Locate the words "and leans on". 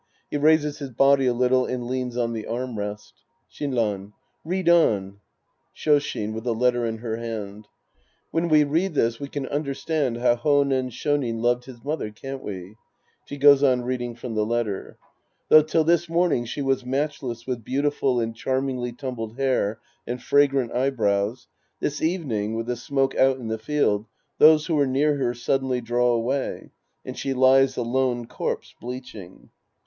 1.67-2.33